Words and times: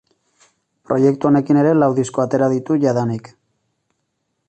Proiektu 0.91 1.29
honekin 1.31 1.61
ere 1.65 1.75
lau 1.83 1.91
disko 2.01 2.25
atera 2.25 2.51
ditu 2.57 2.79
jadanik. 2.87 3.33